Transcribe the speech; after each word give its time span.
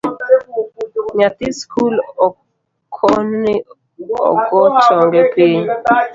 Nyathi 1.17 1.47
skul 1.59 1.93
okon 2.27 3.25
ni 3.41 3.53
ogoo 4.29 4.67
chonge 4.85 5.21
piny 5.33 5.63